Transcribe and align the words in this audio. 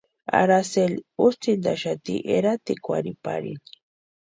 Aracely 0.39 0.95
útsʼïntaxati 1.25 2.15
eratikwarhiparini. 2.35 3.53